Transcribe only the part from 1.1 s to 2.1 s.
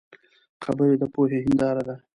پوهې هنداره ده